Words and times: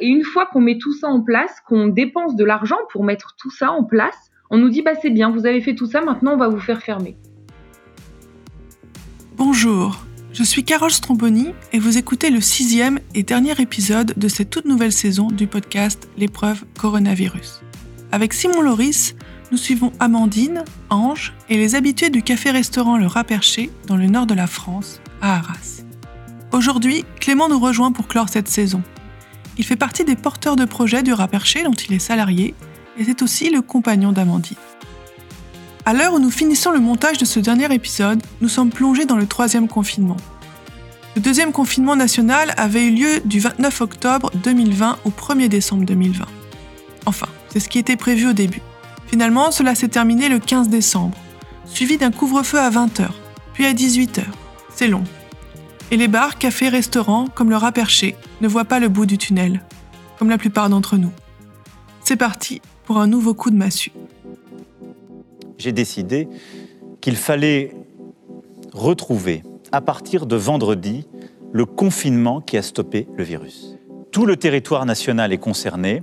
Et 0.00 0.06
une 0.06 0.22
fois 0.22 0.46
qu'on 0.46 0.60
met 0.60 0.78
tout 0.78 0.92
ça 0.92 1.08
en 1.08 1.22
place, 1.22 1.60
qu'on 1.66 1.88
dépense 1.88 2.36
de 2.36 2.44
l'argent 2.44 2.78
pour 2.92 3.04
mettre 3.04 3.34
tout 3.36 3.50
ça 3.50 3.72
en 3.72 3.82
place, 3.82 4.30
on 4.50 4.58
nous 4.58 4.68
dit 4.68 4.82
bah 4.82 4.92
c'est 5.00 5.10
bien, 5.10 5.30
vous 5.30 5.44
avez 5.44 5.60
fait 5.60 5.74
tout 5.74 5.86
ça, 5.86 6.00
maintenant 6.00 6.34
on 6.34 6.36
va 6.36 6.48
vous 6.48 6.60
faire 6.60 6.82
fermer. 6.82 7.16
Bonjour, 9.36 10.04
je 10.32 10.44
suis 10.44 10.64
Carole 10.64 10.90
Stromboni 10.90 11.52
et 11.72 11.80
vous 11.80 11.98
écoutez 11.98 12.30
le 12.30 12.40
sixième 12.40 13.00
et 13.14 13.24
dernier 13.24 13.60
épisode 13.60 14.14
de 14.16 14.28
cette 14.28 14.50
toute 14.50 14.66
nouvelle 14.66 14.92
saison 14.92 15.28
du 15.28 15.48
podcast 15.48 16.08
L'épreuve 16.16 16.64
coronavirus. 16.78 17.62
Avec 18.12 18.34
Simon 18.34 18.62
Loris, 18.62 19.16
nous 19.50 19.58
suivons 19.58 19.92
Amandine, 19.98 20.64
Ange 20.90 21.34
et 21.48 21.56
les 21.56 21.74
habitués 21.74 22.10
du 22.10 22.22
café-restaurant 22.22 22.98
Le 22.98 23.06
Raperché 23.06 23.70
dans 23.86 23.96
le 23.96 24.06
nord 24.06 24.26
de 24.26 24.34
la 24.34 24.46
France, 24.46 25.00
à 25.20 25.36
Arras. 25.36 25.82
Aujourd'hui, 26.52 27.04
Clément 27.20 27.48
nous 27.48 27.58
rejoint 27.58 27.92
pour 27.92 28.06
clore 28.06 28.28
cette 28.28 28.48
saison. 28.48 28.82
Il 29.58 29.64
fait 29.64 29.76
partie 29.76 30.04
des 30.04 30.14
porteurs 30.14 30.56
de 30.56 30.64
projet 30.64 31.02
du 31.02 31.12
Raperché 31.12 31.64
dont 31.64 31.72
il 31.72 31.92
est 31.92 31.98
salarié 31.98 32.54
et 32.96 33.04
c'est 33.04 33.22
aussi 33.22 33.50
le 33.50 33.60
compagnon 33.60 34.12
d'Amandine. 34.12 34.56
À 35.84 35.94
l'heure 35.94 36.14
où 36.14 36.20
nous 36.20 36.30
finissons 36.30 36.70
le 36.70 36.80
montage 36.80 37.18
de 37.18 37.24
ce 37.24 37.40
dernier 37.40 37.72
épisode, 37.74 38.22
nous 38.40 38.48
sommes 38.48 38.70
plongés 38.70 39.04
dans 39.04 39.16
le 39.16 39.26
troisième 39.26 39.68
confinement. 39.68 40.16
Le 41.16 41.22
deuxième 41.22 41.50
confinement 41.50 41.96
national 41.96 42.54
avait 42.56 42.86
eu 42.86 42.90
lieu 42.90 43.20
du 43.24 43.40
29 43.40 43.80
octobre 43.80 44.30
2020 44.44 44.98
au 45.04 45.10
1er 45.10 45.48
décembre 45.48 45.84
2020. 45.84 46.24
Enfin, 47.06 47.26
c'est 47.48 47.58
ce 47.58 47.68
qui 47.68 47.78
était 47.78 47.96
prévu 47.96 48.28
au 48.28 48.32
début. 48.32 48.62
Finalement, 49.08 49.50
cela 49.50 49.74
s'est 49.74 49.88
terminé 49.88 50.28
le 50.28 50.38
15 50.38 50.68
décembre, 50.68 51.16
suivi 51.64 51.96
d'un 51.96 52.12
couvre-feu 52.12 52.58
à 52.60 52.70
20h, 52.70 53.08
puis 53.54 53.64
à 53.64 53.72
18h. 53.72 54.22
C'est 54.74 54.88
long. 54.88 55.02
Et 55.90 55.96
les 55.96 56.08
bars, 56.08 56.36
cafés, 56.36 56.68
restaurants, 56.68 57.28
comme 57.34 57.48
le 57.48 57.56
rat 57.56 57.72
perché, 57.72 58.14
ne 58.42 58.48
voient 58.48 58.66
pas 58.66 58.78
le 58.78 58.88
bout 58.88 59.06
du 59.06 59.16
tunnel, 59.16 59.62
comme 60.18 60.28
la 60.28 60.36
plupart 60.36 60.68
d'entre 60.68 60.98
nous. 60.98 61.12
C'est 62.04 62.16
parti 62.16 62.60
pour 62.84 62.98
un 62.98 63.06
nouveau 63.06 63.32
coup 63.32 63.50
de 63.50 63.56
massue. 63.56 63.92
J'ai 65.56 65.72
décidé 65.72 66.28
qu'il 67.00 67.16
fallait 67.16 67.74
retrouver, 68.74 69.42
à 69.72 69.80
partir 69.80 70.26
de 70.26 70.36
vendredi, 70.36 71.06
le 71.52 71.64
confinement 71.64 72.42
qui 72.42 72.58
a 72.58 72.62
stoppé 72.62 73.08
le 73.16 73.24
virus. 73.24 73.74
Tout 74.12 74.26
le 74.26 74.36
territoire 74.36 74.84
national 74.84 75.32
est 75.32 75.38
concerné, 75.38 76.02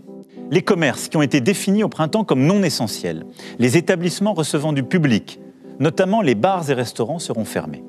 les 0.50 0.64
commerces 0.64 1.10
qui 1.10 1.18
ont 1.18 1.22
été 1.22 1.42
définis 1.42 1.84
au 1.84 1.90
printemps 1.90 2.24
comme 2.24 2.46
non 2.46 2.64
essentiels, 2.64 3.26
les 3.60 3.78
établissements 3.78 4.34
recevant 4.34 4.74
du 4.74 4.82
public, 4.84 5.40
notamment 5.80 6.22
les 6.22 6.36
bars 6.36 6.70
et 6.72 6.74
restaurants, 6.74 7.20
seront 7.20 7.46
fermés. 7.46 7.84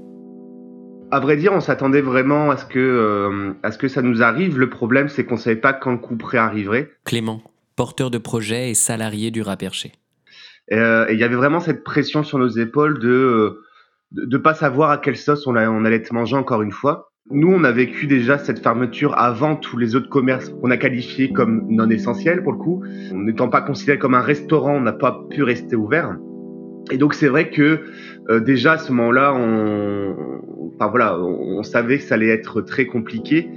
À 1.11 1.21
vrai 1.21 1.37
dire, 1.37 1.53
on 1.53 1.61
s'attendait 1.61 2.01
vraiment 2.01 2.51
à 2.51 2.57
ce 2.57 2.65
que 2.65 2.79
euh, 2.79 3.53
à 3.63 3.71
ce 3.71 3.79
que 3.79 3.87
ça 3.87 4.03
nous 4.03 4.23
arrive. 4.23 4.59
Le 4.59 4.69
problème, 4.69 5.09
c'est 5.09 5.25
qu'on 5.25 5.37
savait 5.37 5.57
pas 5.57 5.73
quand 5.73 5.93
le 5.93 5.99
coup 5.99 6.17
près 6.17 6.39
arriverait. 6.39 6.91
Clément, 7.05 7.43
porteur 7.77 8.11
de 8.11 8.19
projet 8.19 8.71
et 8.71 8.75
salarié 8.75 9.31
du 9.31 9.43
Raperché. 9.43 9.93
Euh, 10.73 11.07
et 11.09 11.15
il 11.15 11.21
y 11.21 11.25
avait 11.25 11.37
vraiment 11.37 11.61
cette 11.61 11.85
pression 11.85 12.25
sur 12.25 12.39
nos 12.39 12.49
épaules 12.49 12.99
de 12.99 13.09
euh, 13.09 13.63
de, 14.11 14.25
de 14.25 14.37
pas 14.37 14.55
savoir 14.55 14.91
à 14.91 14.99
quelle 14.99 15.17
sauce 15.17 15.47
on, 15.47 15.57
on 15.57 15.85
allait 15.85 15.97
être 15.97 16.13
mangé 16.13 16.35
encore 16.35 16.63
une 16.63 16.73
fois. 16.73 17.13
Nous, 17.31 17.53
on 17.53 17.65
a 17.65 17.73
vécu 17.73 18.07
déjà 18.07 18.39
cette 18.39 18.61
fermeture 18.61 19.19
avant 19.19 19.57
tous 19.57 19.77
les 19.77 19.97
autres 19.97 20.09
commerces 20.09 20.49
qu'on 20.49 20.71
a 20.71 20.77
qualifiés 20.77 21.33
comme 21.33 21.67
non 21.69 21.91
essentiels 21.91 22.43
pour 22.43 22.53
le 22.53 22.59
coup. 22.59 22.85
N'étant 23.13 23.49
pas 23.49 23.63
considéré 23.63 23.99
comme 23.99 24.15
un 24.15 24.21
restaurant, 24.21 24.77
on 24.77 24.81
n'a 24.81 24.93
pas 24.93 25.25
pu 25.31 25.43
rester 25.43 25.75
ouvert. 25.75 26.17
Et 26.93 26.99
donc 26.99 27.15
c'est 27.15 27.27
vrai 27.27 27.51
que 27.51 27.81
euh, 28.31 28.39
déjà 28.39 28.75
à 28.75 28.79
ce 28.79 28.93
moment-là, 28.93 29.35
on, 29.35 30.15
enfin 30.87 30.91
voilà, 30.91 31.19
on, 31.19 31.59
on 31.59 31.63
savait 31.63 31.99
que 31.99 32.05
ça 32.05 32.15
allait 32.15 32.29
être 32.29 32.61
très 32.61 32.87
compliqué 32.87 33.51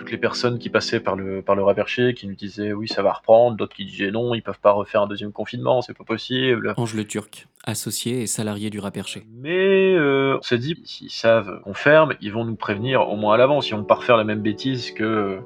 toutes 0.00 0.10
les 0.10 0.18
personnes 0.18 0.58
qui 0.58 0.70
passaient 0.70 1.00
par 1.00 1.14
le 1.14 1.42
par 1.42 1.54
le 1.54 1.62
Raperché, 1.62 2.14
qui 2.14 2.26
nous 2.26 2.34
disaient 2.34 2.72
oui 2.72 2.88
ça 2.88 3.02
va 3.02 3.12
reprendre, 3.12 3.58
d'autres 3.58 3.76
qui 3.76 3.84
disaient 3.84 4.10
non, 4.10 4.34
ils 4.34 4.42
peuvent 4.42 4.58
pas 4.58 4.72
refaire 4.72 5.02
un 5.02 5.06
deuxième 5.06 5.30
confinement, 5.30 5.82
c'est 5.82 5.96
pas 5.96 6.04
possible. 6.04 6.72
Ange 6.78 6.94
Le 6.94 7.04
Turc, 7.04 7.46
associé 7.64 8.22
et 8.22 8.26
salarié 8.26 8.70
du 8.70 8.78
Raperché. 8.78 9.26
Mais 9.30 9.94
euh, 9.94 10.38
on 10.38 10.42
s'est 10.42 10.56
dit 10.56 10.80
s'ils 10.84 11.10
savent 11.10 11.60
qu'on 11.64 11.74
ferme, 11.74 12.14
ils 12.22 12.32
vont 12.32 12.46
nous 12.46 12.56
prévenir 12.56 13.10
au 13.10 13.16
moins 13.16 13.34
à 13.34 13.36
l'avance. 13.36 13.68
Ils 13.68 13.74
vont 13.74 13.84
pas 13.84 13.96
refaire 13.96 14.16
la 14.16 14.24
même 14.24 14.40
bêtise 14.40 14.90
que 14.92 15.38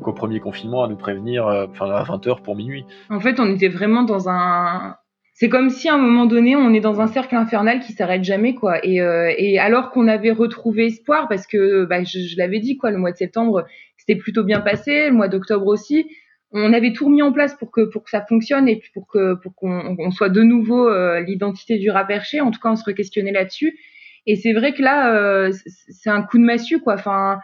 qu'au 0.00 0.14
premier 0.14 0.40
confinement 0.40 0.82
à 0.82 0.88
nous 0.88 0.96
prévenir, 0.96 1.46
euh, 1.46 1.66
enfin 1.68 1.90
à 1.90 2.02
20h 2.02 2.40
pour 2.40 2.56
minuit. 2.56 2.86
En 3.10 3.20
fait, 3.20 3.38
on 3.40 3.54
était 3.54 3.68
vraiment 3.68 4.04
dans 4.04 4.30
un 4.30 4.96
c'est 5.34 5.48
comme 5.48 5.70
si 5.70 5.88
à 5.88 5.94
un 5.94 5.98
moment 5.98 6.26
donné 6.26 6.56
on 6.56 6.72
est 6.74 6.80
dans 6.80 7.00
un 7.00 7.06
cercle 7.06 7.34
infernal 7.36 7.80
qui 7.80 7.92
s'arrête 7.92 8.24
jamais 8.24 8.54
quoi. 8.54 8.84
Et, 8.84 9.00
euh, 9.00 9.32
alors 9.60 9.90
qu'on 9.90 10.08
avait 10.08 10.30
retrouvé 10.30 10.86
espoir 10.86 11.28
parce 11.28 11.46
que 11.46 11.84
bah, 11.84 12.04
je, 12.04 12.36
l'avais 12.36 12.60
dit 12.60 12.76
quoi 12.76 12.90
le 12.90 12.98
mois 12.98 13.12
de 13.12 13.16
septembre 13.16 13.64
c'était 13.96 14.16
plutôt 14.16 14.44
bien 14.44 14.60
passé 14.60 15.08
le 15.08 15.12
mois 15.12 15.28
d'octobre 15.28 15.66
aussi. 15.66 16.06
On 16.50 16.74
avait 16.74 16.92
tout 16.92 17.06
remis 17.06 17.22
en 17.22 17.32
place 17.32 17.54
pour 17.54 17.70
que 17.70 17.80
pour 17.82 18.04
que 18.04 18.10
ça 18.10 18.24
fonctionne 18.26 18.68
et 18.68 18.82
pour 18.92 19.06
que 19.06 19.34
pour 19.34 19.54
qu'on 19.54 19.96
on 19.98 20.10
soit 20.10 20.28
de 20.28 20.42
nouveau 20.42 20.88
euh, 20.88 21.20
l'identité 21.20 21.78
du 21.78 21.90
rap 21.90 22.08
perché 22.08 22.40
en 22.40 22.50
tout 22.50 22.60
cas 22.60 22.70
on 22.70 22.76
se 22.76 22.84
re-questionnait 22.84 23.32
là-dessus. 23.32 23.78
Et 24.26 24.36
c'est 24.36 24.52
vrai 24.52 24.74
que 24.74 24.82
là 24.82 25.14
euh, 25.14 25.50
c'est 25.88 26.10
un 26.10 26.22
coup 26.22 26.38
de 26.38 26.44
massue 26.44 26.80
quoi. 26.80 26.94
Enfin 26.94 27.38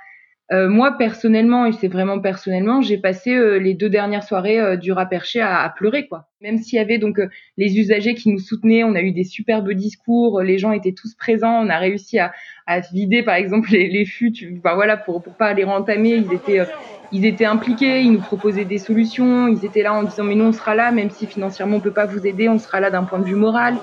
euh, 0.50 0.68
moi 0.68 0.96
personnellement, 0.96 1.66
et 1.66 1.72
c'est 1.72 1.88
vraiment 1.88 2.20
personnellement, 2.20 2.80
j'ai 2.80 2.96
passé 2.96 3.34
euh, 3.34 3.58
les 3.58 3.74
deux 3.74 3.90
dernières 3.90 4.22
soirées 4.22 4.58
euh, 4.58 4.76
du 4.76 4.92
Raperché 4.92 5.40
à, 5.40 5.60
à, 5.62 5.68
pleurer 5.68 6.06
quoi. 6.08 6.26
Même 6.40 6.56
s'il 6.56 6.78
y 6.78 6.80
avait 6.80 6.96
donc 6.96 7.18
euh, 7.18 7.28
les 7.58 7.78
usagers 7.78 8.14
qui 8.14 8.30
nous 8.30 8.38
soutenaient, 8.38 8.82
on 8.82 8.94
a 8.94 9.02
eu 9.02 9.12
des 9.12 9.24
superbes 9.24 9.70
discours, 9.72 10.40
les 10.40 10.56
gens 10.56 10.72
étaient 10.72 10.94
tous 10.94 11.14
présents, 11.14 11.62
on 11.62 11.68
a 11.68 11.76
réussi 11.76 12.18
à, 12.18 12.32
à 12.66 12.80
vider 12.80 13.22
par 13.22 13.34
exemple 13.34 13.68
les, 13.72 13.88
les 13.88 14.06
fûts, 14.06 14.32
enfin, 14.58 14.74
voilà 14.74 14.96
pour 14.96 15.22
pour 15.22 15.34
pas 15.34 15.52
les 15.52 15.64
rentamer, 15.64 16.14
ils 16.14 16.32
étaient 16.32 16.62
ils 17.12 17.26
étaient 17.26 17.44
impliqués, 17.44 18.00
ils 18.00 18.12
nous 18.12 18.20
proposaient 18.20 18.64
des 18.64 18.78
solutions, 18.78 19.48
ils 19.48 19.66
étaient 19.66 19.82
là 19.82 19.92
en 19.92 20.02
disant 20.02 20.24
mais 20.24 20.34
nous 20.34 20.46
on 20.46 20.52
sera 20.52 20.74
là, 20.74 20.92
même 20.92 21.10
si 21.10 21.26
financièrement 21.26 21.76
on 21.76 21.80
peut 21.80 21.92
pas 21.92 22.06
vous 22.06 22.26
aider, 22.26 22.48
on 22.48 22.58
sera 22.58 22.80
là 22.80 22.90
d'un 22.90 23.04
point 23.04 23.18
de 23.18 23.24
vue 23.24 23.34
moral. 23.34 23.74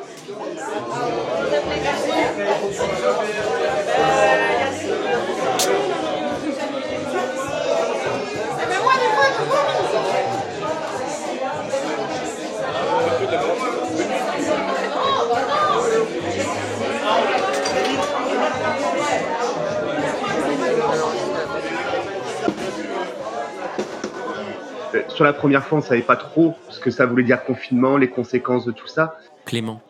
Sur 25.16 25.24
la 25.24 25.34
première 25.34 25.64
fois, 25.66 25.80
on 25.80 25.81
savait 25.81 26.02
pas 26.02 26.16
trop 26.16 26.56
ce 26.70 26.80
que 26.80 26.92
ça 26.92 27.06
voulait 27.06 27.24
dire 27.24 27.44
confinement, 27.44 27.98
les 27.98 28.09
conséquences 28.09 28.66
de 28.66 28.72
tout 28.72 28.88
ça. 28.88 29.18
Clément. 29.46 29.81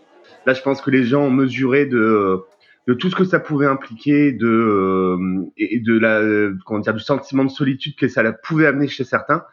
Là, 0.46 0.53
je 0.53 0.62
pense 0.62 0.81
que 0.81 0.91
les 0.91 1.03
gens 1.03 1.24
ont 1.24 1.31
mesuré 1.31 1.86
de 1.86 2.41
de 2.88 2.94
tout 2.94 3.09
ce 3.09 3.16
que 3.16 3.24
ça 3.24 3.40
pouvait 3.40 3.66
impliquer, 3.66 4.31
de 4.31 4.47
euh, 4.47 5.52
et 5.58 5.80
de 5.80 5.97
la 5.97 6.22
comment 6.66 6.80
dire 6.80 6.94
du 6.94 7.00
sentiment 7.00 7.44
de 7.44 7.50
solitude 7.50 7.96
que 7.96 8.08
ça 8.08 8.24
pouvait 8.31 8.68
amener 8.68 8.88
chez 8.88 9.03
certains. 9.03 9.44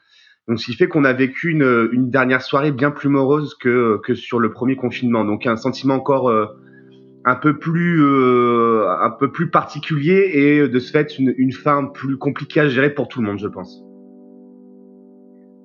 Donc, 0.49 0.61
ce 0.61 0.67
qui 0.67 0.75
fait 0.75 0.89
qu'on 0.89 1.05
a 1.05 1.13
vécu 1.13 1.51
une, 1.53 1.89
une 1.93 2.11
dernière 2.11 2.43
soirée 2.43 2.73
bien 2.73 2.91
plus 2.91 3.09
morose 3.09 3.55
que 3.55 4.01
que 4.05 4.15
sur 4.15 4.39
le 4.39 4.53
premier 4.53 4.77
confinement. 4.77 5.25
Donc, 5.25 5.47
un 5.47 5.57
sentiment 5.57 5.95
encore 5.95 6.29
euh, 6.29 6.47
un 7.25 7.37
peu 7.37 7.59
plus 7.59 8.03
euh, 8.03 8.87
un 9.01 9.11
peu 9.11 9.33
plus 9.33 9.49
particulier 9.49 10.31
et 10.35 10.69
de 10.69 10.79
ce 10.79 10.91
fait 10.91 11.19
une, 11.19 11.33
une 11.39 11.53
fin 11.53 11.87
plus 11.87 12.19
compliquée 12.19 12.61
à 12.61 12.69
gérer 12.69 12.91
pour 12.91 13.09
tout 13.09 13.23
le 13.23 13.29
monde, 13.29 13.39
je 13.39 13.49
pense 13.49 13.83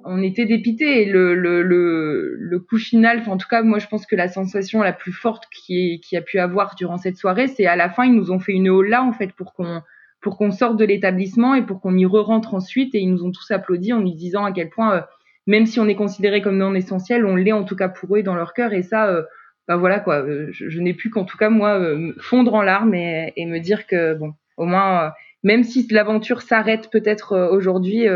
on 0.07 0.23
était 0.23 0.45
dépité. 0.45 1.05
Le, 1.05 1.35
le, 1.35 1.61
le, 1.61 2.35
le 2.39 2.59
coup 2.59 2.77
final, 2.77 3.21
en 3.27 3.37
tout 3.37 3.47
cas, 3.49 3.61
moi, 3.61 3.79
je 3.79 3.87
pense 3.87 4.05
que 4.05 4.15
la 4.15 4.27
sensation 4.27 4.81
la 4.81 4.93
plus 4.93 5.11
forte 5.11 5.43
qui, 5.51 6.01
qui 6.03 6.15
a 6.17 6.21
pu 6.21 6.39
avoir 6.39 6.75
durant 6.75 6.97
cette 6.97 7.17
soirée, 7.17 7.47
c'est 7.47 7.65
à 7.65 7.75
la 7.75 7.89
fin, 7.89 8.05
ils 8.05 8.15
nous 8.15 8.31
ont 8.31 8.39
fait 8.39 8.53
une 8.53 8.81
là 8.81 9.03
en 9.03 9.13
fait, 9.13 9.33
pour 9.33 9.53
qu'on 9.53 9.81
pour 10.19 10.37
qu'on 10.37 10.51
sorte 10.51 10.77
de 10.77 10.85
l'établissement 10.85 11.53
et 11.53 11.61
pour 11.61 11.79
qu'on 11.79 11.95
y 11.95 12.05
re-rentre 12.05 12.55
ensuite. 12.55 12.95
Et 12.95 12.99
ils 12.99 13.11
nous 13.11 13.23
ont 13.23 13.31
tous 13.31 13.51
applaudi 13.51 13.93
en 13.93 13.99
nous 13.99 14.15
disant 14.15 14.45
à 14.45 14.51
quel 14.51 14.69
point, 14.69 14.95
euh, 14.95 15.01
même 15.45 15.65
si 15.65 15.79
on 15.79 15.87
est 15.87 15.95
considéré 15.95 16.41
comme 16.41 16.57
non 16.57 16.73
essentiel, 16.73 17.25
on 17.25 17.35
l'est 17.35 17.51
en 17.51 17.63
tout 17.63 17.75
cas 17.75 17.89
pour 17.89 18.15
eux 18.15 18.23
dans 18.23 18.35
leur 18.35 18.53
cœur. 18.53 18.73
Et 18.73 18.81
ça, 18.81 19.07
euh, 19.07 19.23
bah 19.67 19.75
voilà 19.75 19.99
quoi. 19.99 20.23
Euh, 20.23 20.47
je, 20.51 20.69
je 20.69 20.81
n'ai 20.81 20.93
plus 20.93 21.09
qu'en 21.09 21.25
tout 21.25 21.37
cas 21.37 21.49
moi 21.49 21.79
euh, 21.79 22.13
fondre 22.19 22.55
en 22.55 22.61
larmes 22.61 22.95
et, 22.95 23.33
et, 23.35 23.45
me 23.45 23.59
dire 23.59 23.85
que 23.85 24.15
bon, 24.15 24.33
au 24.57 24.65
moins, 24.65 25.11
même 25.43 25.63
si 25.63 25.87
l'aventure 25.91 26.41
s'arrête 26.41 26.89
peut-être 26.91 27.49
aujourd'hui 27.51 28.07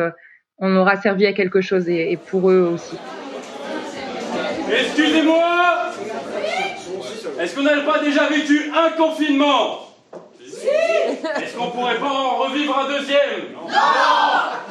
on 0.61 0.75
aura 0.77 0.95
servi 1.01 1.25
à 1.25 1.33
quelque 1.33 1.61
chose 1.61 1.89
et, 1.89 2.11
et 2.11 2.17
pour 2.17 2.49
eux 2.51 2.71
aussi. 2.75 2.97
Excusez-moi. 4.71 5.43
Est-ce 7.39 7.55
qu'on 7.55 7.63
n'a 7.63 7.81
pas 7.81 7.99
déjà 7.99 8.27
vécu 8.27 8.71
un 8.71 8.91
confinement? 8.91 9.87
Si. 10.45 10.67
Est-ce 10.67 11.57
qu'on 11.57 11.71
pourrait 11.71 11.97
pas 11.97 12.05
en 12.09 12.35
revivre 12.37 12.77
un 12.77 12.87
deuxième? 12.87 13.53
Non. 13.53 13.67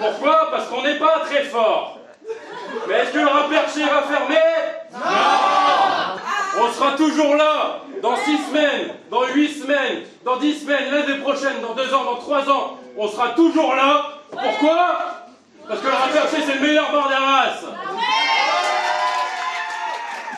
Pourquoi? 0.00 0.48
Parce 0.52 0.68
qu'on 0.68 0.82
n'est 0.82 0.98
pas 0.98 1.22
très 1.24 1.42
fort. 1.44 1.98
Mais 2.88 2.94
est-ce 2.94 3.12
que 3.12 3.18
le 3.18 3.26
Raperché 3.26 3.80
va 3.80 4.02
fermer 4.02 4.36
Non. 4.92 6.62
On 6.62 6.72
sera 6.72 6.92
toujours 6.92 7.34
là 7.34 7.80
dans 8.02 8.16
six 8.16 8.38
semaines, 8.48 8.94
dans 9.10 9.26
huit 9.34 9.48
semaines, 9.48 10.02
dans 10.24 10.36
dix 10.36 10.60
semaines, 10.60 10.90
l'année 10.92 11.18
prochaine, 11.20 11.60
dans 11.62 11.74
deux 11.74 11.92
ans, 11.92 12.04
dans 12.04 12.16
trois 12.16 12.48
ans. 12.48 12.78
On 12.96 13.08
sera 13.08 13.30
toujours 13.30 13.74
là. 13.74 14.04
Pourquoi? 14.30 15.09
Parce 15.70 15.82
que 15.82 15.86
le 15.86 15.92
Rap 15.92 16.28
c'est 16.28 16.54
le 16.56 16.66
meilleur 16.66 16.90
bar 16.90 17.08
d'Arras 17.08 17.76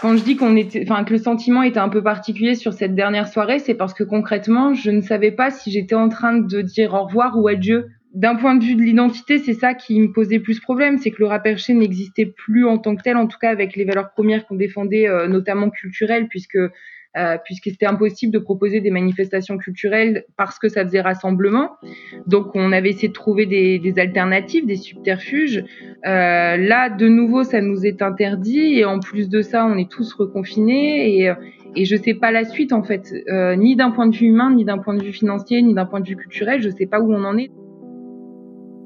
quand 0.03 0.17
je 0.17 0.25
dis 0.25 0.37
qu'on 0.37 0.57
était, 0.57 0.83
enfin 0.83 1.05
que 1.05 1.13
le 1.13 1.19
sentiment 1.19 1.63
était 1.63 1.79
un 1.79 1.89
peu 1.89 2.03
particulier 2.03 2.57
sur 2.57 2.73
cette 2.73 2.97
dernière 2.97 3.29
soirée, 3.29 3.61
c'est 3.61 3.75
parce 3.75 3.95
que 3.95 4.03
concrètement, 4.03 4.75
je 4.75 4.91
ne 4.91 5.01
savais 5.01 5.31
pas 5.31 5.53
si 5.53 5.71
j'étais 5.71 5.95
en 5.95 6.09
train 6.09 6.37
de 6.37 6.61
dire 6.61 6.93
au 6.95 7.05
revoir 7.05 7.39
ou 7.39 7.47
adieu. 7.47 7.87
D'un 8.13 8.35
point 8.35 8.57
de 8.57 8.65
vue 8.65 8.75
de 8.75 8.83
l'identité, 8.83 9.39
c'est 9.39 9.55
ça 9.55 9.75
qui 9.75 10.01
me 10.01 10.13
posait 10.13 10.41
plus 10.41 10.59
problème, 10.59 10.99
c'est 10.99 11.13
que 11.13 11.21
le 11.21 11.27
rap 11.27 11.47
n'existait 11.47 12.27
plus 12.27 12.67
en 12.67 12.79
tant 12.79 12.97
que 12.97 13.03
tel, 13.03 13.17
en 13.17 13.29
tout 13.29 13.39
cas 13.41 13.51
avec 13.51 13.77
les 13.77 13.85
valeurs 13.85 14.11
premières 14.11 14.45
qu'on 14.45 14.57
défendait, 14.57 15.07
euh, 15.07 15.29
notamment 15.29 15.71
culturelles, 15.71 16.27
puisque 16.27 16.59
euh, 17.17 17.37
puisque 17.45 17.65
c'était 17.65 17.87
impossible 17.87 18.33
de 18.33 18.39
proposer 18.39 18.81
des 18.81 18.91
manifestations 18.91 19.59
culturelles 19.59 20.25
parce 20.37 20.59
que 20.59 20.69
ça 20.69 20.85
faisait 20.85 21.01
rassemblement. 21.01 21.73
Donc 22.27 22.55
on 22.55 22.73
avait 22.73 22.91
essayé 22.91 23.09
de 23.09 23.13
trouver 23.13 23.47
des, 23.47 23.95
alternatives, 23.99 24.67
des 24.67 24.77
subterfuges. 24.77 25.65
Euh, 26.07 26.57
là, 26.57 26.89
de 26.89 27.09
nouveau, 27.09 27.45
ça 27.45 27.61
nous 27.61 27.85
est 27.85 28.03
interdit 28.03 28.79
et 28.79 28.85
en 28.85 28.99
plus 28.99 29.29
de 29.29 29.43
ça, 29.43 29.67
on 29.67 29.77
est 29.77 29.91
tous 29.91 30.13
reconfinés 30.15 31.19
et, 31.19 31.33
et 31.75 31.85
je 31.85 31.97
sais 31.97 32.15
pas 32.15 32.31
la 32.31 32.45
suite 32.45 32.73
en 32.73 32.83
fait, 32.83 33.13
euh, 33.29 33.57
ni 33.57 33.77
d'un 33.77 33.91
point 33.91 34.07
de 34.07 34.17
vue 34.17 34.27
humain, 34.27 34.55
ni 34.55 34.65
d'un 34.65 34.79
point 34.79 34.95
de 34.95 35.03
vue 35.03 35.13
financier, 35.13 35.63
ni 35.63 35.75
d'un 35.75 35.87
point 35.87 36.01
de 36.01 36.09
vue 36.09 36.17
culturel. 36.17 36.63
Je 36.63 36.71
sais 36.71 36.87
pas 36.87 37.01
où 37.01 37.13
on 37.13 37.25
en 37.25 37.37
est. 37.39 37.51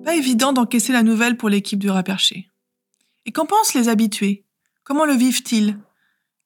Pas 0.05 0.15
évident 0.15 0.53
d'encaisser 0.53 0.93
la 0.93 1.03
nouvelle 1.03 1.37
pour 1.37 1.49
l'équipe 1.49 1.79
du 1.79 1.91
Raperché. 1.91 2.49
Et 3.25 3.33
qu'en 3.33 3.47
pensent 3.47 3.75
les 3.75 3.89
habitués? 3.89 4.45
Comment 4.85 5.05
le 5.05 5.15
vivent-ils? 5.15 5.77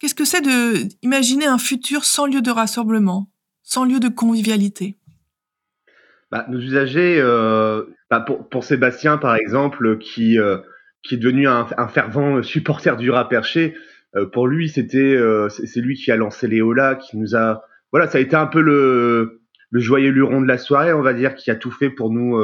Qu'est-ce 0.00 0.14
que 0.14 0.24
c'est 0.24 0.40
de 0.40 0.88
imaginer 1.02 1.46
un 1.46 1.58
futur 1.58 2.04
sans 2.04 2.24
lieu 2.26 2.40
de 2.40 2.50
rassemblement, 2.50 3.30
sans 3.62 3.84
lieu 3.84 4.00
de 4.00 4.08
convivialité? 4.08 4.96
Bah, 6.30 6.46
Nos 6.48 6.58
usagers, 6.58 7.20
euh, 7.20 7.84
bah, 8.08 8.20
pour, 8.20 8.64
Sébastien 8.64 9.18
par 9.18 9.36
exemple, 9.36 9.98
qui, 9.98 10.38
euh, 10.38 10.56
est 11.10 11.16
devenu 11.18 11.46
un, 11.46 11.66
fervent 11.88 12.42
supporter 12.42 12.96
du 12.96 13.10
rat 13.10 13.28
perché, 13.28 13.74
euh, 14.16 14.24
pour 14.24 14.46
lui 14.46 14.70
c'est 14.70 14.86
lui 15.76 15.96
qui 15.96 16.10
a 16.10 16.16
lancé 16.16 16.48
Léola, 16.48 16.94
qui 16.94 17.18
nous 17.18 17.36
a 17.36 17.62
voilà 17.92 18.08
ça 18.08 18.18
a 18.18 18.20
été 18.20 18.36
un 18.36 18.46
peu 18.46 18.60
le, 18.62 19.42
le 19.70 19.80
joyeux 19.80 20.10
luron 20.10 20.40
de 20.40 20.46
la 20.46 20.56
soirée, 20.56 20.94
on 20.94 21.02
va 21.02 21.12
dire, 21.12 21.34
qui 21.34 21.50
a 21.50 21.56
tout 21.56 21.70
fait 21.70 21.90
pour 21.90 22.10
nous 22.10 22.38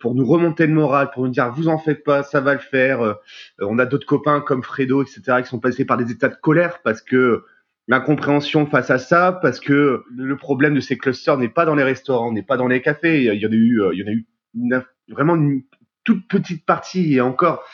pour 0.00 0.14
nous 0.14 0.26
remonter 0.26 0.66
le 0.66 0.74
moral, 0.74 1.10
pour 1.12 1.24
nous 1.24 1.30
dire 1.30 1.50
vous 1.50 1.68
en 1.68 1.78
faites 1.78 2.04
pas, 2.04 2.22
ça 2.22 2.40
va 2.40 2.52
le 2.52 2.60
faire. 2.60 3.02
Euh, 3.02 3.14
on 3.60 3.78
a 3.78 3.86
d'autres 3.86 4.06
copains 4.06 4.40
comme 4.40 4.62
Fredo, 4.62 5.02
etc., 5.02 5.42
qui 5.42 5.48
sont 5.48 5.60
passés 5.60 5.84
par 5.84 5.96
des 5.96 6.10
états 6.10 6.28
de 6.28 6.36
colère 6.36 6.80
parce 6.82 7.00
que 7.00 7.44
l'incompréhension 7.88 8.66
face 8.66 8.90
à 8.90 8.98
ça, 8.98 9.38
parce 9.40 9.60
que 9.60 10.04
le 10.14 10.36
problème 10.36 10.74
de 10.74 10.80
ces 10.80 10.98
clusters 10.98 11.38
n'est 11.38 11.48
pas 11.48 11.64
dans 11.64 11.74
les 11.74 11.82
restaurants, 11.82 12.32
n'est 12.32 12.42
pas 12.42 12.56
dans 12.56 12.68
les 12.68 12.82
cafés. 12.82 13.24
Il 13.24 13.40
y 13.40 13.46
en 13.46 13.50
a 13.50 13.54
eu, 13.54 13.82
il 13.92 13.98
y 13.98 14.04
en 14.04 14.08
a 14.08 14.12
eu 14.12 14.26
vraiment 15.08 15.36
une 15.36 15.62
toute 16.04 16.28
petite 16.28 16.66
partie 16.66 17.14
et 17.14 17.20
encore. 17.20 17.64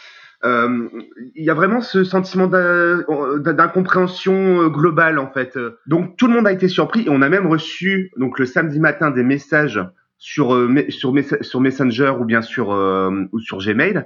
Euh, 0.44 0.88
il 1.34 1.44
y 1.44 1.50
a 1.50 1.54
vraiment 1.54 1.80
ce 1.80 2.04
sentiment 2.04 2.46
d'incompréhension 2.46 4.68
globale 4.68 5.18
en 5.18 5.32
fait. 5.32 5.58
Donc 5.88 6.16
tout 6.16 6.28
le 6.28 6.34
monde 6.34 6.46
a 6.46 6.52
été 6.52 6.68
surpris 6.68 7.06
et 7.06 7.10
on 7.10 7.22
a 7.22 7.28
même 7.28 7.48
reçu 7.48 8.12
donc 8.16 8.38
le 8.38 8.46
samedi 8.46 8.78
matin 8.78 9.10
des 9.10 9.24
messages 9.24 9.80
sur, 10.18 10.54
euh, 10.54 10.84
sur, 10.90 11.14
sur 11.40 11.60
Messenger 11.60 12.14
ou 12.20 12.24
bien 12.24 12.42
sur, 12.42 12.72
euh, 12.72 13.24
ou 13.32 13.38
sur 13.38 13.58
Gmail 13.58 14.04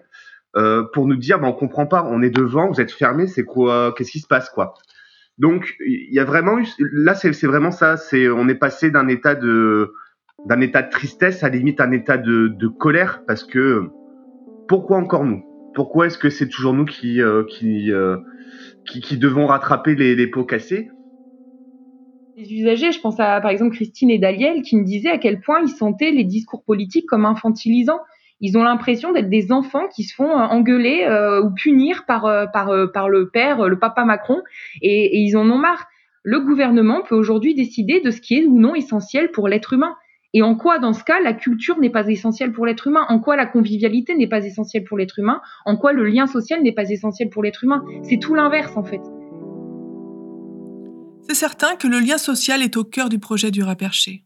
euh, 0.57 0.85
pour 0.93 1.07
nous 1.07 1.17
dire 1.17 1.41
bah, 1.41 1.49
on 1.49 1.53
comprend 1.53 1.87
pas, 1.87 2.05
on 2.09 2.23
est 2.23 2.31
devant, 2.31 2.71
vous 2.71 2.81
êtes 2.81 2.93
fermé, 2.93 3.27
c'est 3.27 3.45
quoi, 3.45 3.95
qu'est-ce 3.97 4.13
qui 4.13 4.21
se 4.21 4.27
passe 4.27 4.51
quoi. 4.51 4.75
Donc 5.39 5.75
il 5.87 6.13
y 6.13 6.21
a 6.21 6.25
vraiment 6.25 6.59
eu, 6.59 6.67
là 6.79 7.15
c'est 7.15 7.47
vraiment 7.47 7.71
ça, 7.71 7.97
c'est 7.97 8.29
on 8.29 8.49
est 8.49 8.55
passé 8.55 8.91
d'un 8.91 9.09
état 9.09 9.35
de 9.35 9.93
d'un 10.47 10.61
état 10.61 10.83
de 10.83 10.91
tristesse 10.91 11.43
à 11.43 11.49
limite 11.49 11.81
un 11.81 11.93
état 11.93 12.19
de, 12.19 12.49
de 12.49 12.69
colère 12.69 13.23
parce 13.27 13.45
que 13.45 13.89
pourquoi 14.69 14.99
encore 14.99 15.25
nous? 15.25 15.43
Pourquoi 15.75 16.07
est-ce 16.07 16.19
que 16.19 16.29
c'est 16.29 16.49
toujours 16.49 16.75
nous 16.75 16.85
qui 16.85 17.23
euh, 17.23 17.45
qui, 17.45 17.91
euh, 17.93 18.19
qui, 18.87 19.01
qui 19.01 19.17
devons 19.17 19.47
rattraper 19.47 19.95
les, 19.95 20.15
les 20.15 20.27
pots 20.27 20.45
cassés? 20.45 20.91
Les 22.37 22.53
usagers, 22.53 22.93
je 22.93 23.01
pense 23.01 23.19
à 23.21 23.41
par 23.41 23.51
exemple 23.51 23.75
Christine 23.75 24.11
et 24.11 24.19
Daliel, 24.19 24.63
qui 24.63 24.77
me 24.77 24.85
disaient 24.85 25.11
à 25.11 25.19
quel 25.19 25.41
point 25.41 25.61
ils 25.63 25.69
sentaient 25.69 26.11
les 26.11 26.25
discours 26.25 26.65
politiques 26.65 27.07
comme 27.07 27.25
infantilisants. 27.25 28.01
Ils 28.41 28.59
ont 28.59 28.65
l'impression 28.65 29.13
d'être 29.13 29.31
des 29.31 29.53
enfants 29.53 29.87
qui 29.95 30.03
se 30.03 30.15
font 30.15 30.31
euh, 30.31 30.45
engueuler 30.45 31.05
euh, 31.05 31.43
ou 31.43 31.53
punir 31.55 32.05
par, 32.07 32.23
par, 32.53 32.71
euh, 32.71 32.87
par 32.87 33.09
le 33.09 33.29
père, 33.29 33.69
le 33.69 33.79
papa 33.79 34.05
Macron, 34.05 34.43
et, 34.81 35.17
et 35.17 35.19
ils 35.19 35.37
en 35.37 35.49
ont 35.49 35.59
marre. 35.59 35.87
Le 36.25 36.41
gouvernement 36.41 37.03
peut 37.09 37.15
aujourd'hui 37.15 37.55
décider 37.55 38.01
de 38.01 38.11
ce 38.11 38.21
qui 38.21 38.39
est 38.39 38.45
ou 38.45 38.59
non 38.59 38.75
essentiel 38.75 39.31
pour 39.31 39.49
l'être 39.49 39.73
humain. 39.73 39.95
Et 40.35 40.43
en 40.43 40.55
quoi, 40.55 40.79
dans 40.79 40.93
ce 40.93 41.05
cas, 41.05 41.21
la 41.21 41.35
culture 41.35 41.79
n'est 41.79 41.91
pas 41.91 42.09
essentielle 42.09 42.53
pour 42.53 42.65
l'être 42.65 42.87
humain? 42.87 43.05
En 43.09 43.19
quoi 43.19 43.37
la 43.37 43.45
convivialité 43.45 44.15
n'est 44.15 44.29
pas 44.29 44.45
essentielle 44.45 44.85
pour 44.85 44.97
l'être 44.97 45.19
humain? 45.19 45.41
En 45.67 45.77
quoi 45.77 45.93
le 45.93 46.05
lien 46.05 46.27
social 46.27 46.63
n'est 46.63 46.73
pas 46.73 46.89
essentiel 46.89 47.29
pour 47.29 47.43
l'être 47.43 47.65
humain? 47.65 47.85
C'est 48.03 48.19
tout 48.19 48.35
l'inverse, 48.35 48.77
en 48.77 48.83
fait. 48.83 49.03
C'est 51.29 51.35
certain 51.35 51.77
que 51.77 51.87
le 51.87 52.01
lien 52.01 52.19
social 52.19 52.63
est 52.63 52.77
au 52.77 52.85
cœur 52.85 53.09
du 53.09 53.19
projet 53.19 53.51
du 53.51 53.63
Raperché. 53.63 54.25